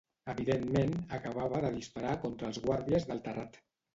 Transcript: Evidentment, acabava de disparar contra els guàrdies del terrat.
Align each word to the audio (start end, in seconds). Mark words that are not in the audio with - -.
Evidentment, 0.31 0.93
acabava 1.17 1.59
de 1.65 1.69
disparar 1.75 2.15
contra 2.25 2.49
els 2.53 2.59
guàrdies 2.65 3.07
del 3.11 3.25
terrat. 3.31 3.63